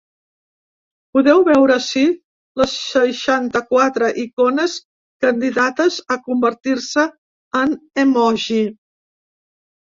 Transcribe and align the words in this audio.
Podeu 1.15 1.41
veure 1.49 1.73
ací 1.81 2.05
les 2.61 2.73
seixanta-quatre 2.93 4.07
icones 4.23 4.79
candidates 5.27 5.99
a 6.17 6.19
convertir-se 6.31 7.05
en 7.61 7.77
emoji. 8.07 8.61